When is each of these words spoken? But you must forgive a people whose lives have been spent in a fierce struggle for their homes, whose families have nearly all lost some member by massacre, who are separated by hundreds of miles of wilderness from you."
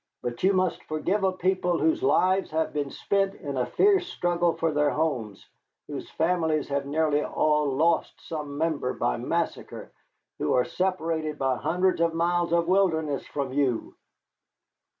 But 0.23 0.41
you 0.41 0.51
must 0.51 0.81
forgive 0.85 1.23
a 1.23 1.31
people 1.31 1.77
whose 1.77 2.01
lives 2.01 2.49
have 2.49 2.73
been 2.73 2.89
spent 2.89 3.35
in 3.35 3.55
a 3.55 3.67
fierce 3.67 4.07
struggle 4.07 4.53
for 4.55 4.71
their 4.71 4.89
homes, 4.89 5.47
whose 5.85 6.09
families 6.09 6.67
have 6.69 6.87
nearly 6.87 7.21
all 7.23 7.69
lost 7.75 8.19
some 8.27 8.57
member 8.57 8.93
by 8.93 9.17
massacre, 9.17 9.91
who 10.39 10.53
are 10.53 10.65
separated 10.65 11.37
by 11.37 11.55
hundreds 11.57 12.01
of 12.01 12.15
miles 12.15 12.51
of 12.51 12.67
wilderness 12.67 13.27
from 13.27 13.53
you." 13.53 13.93